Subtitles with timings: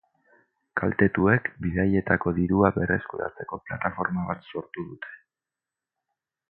[0.79, 5.17] Kaltetuek, bidaietako dirua berreskuratzeko plataforma bat sortu dute.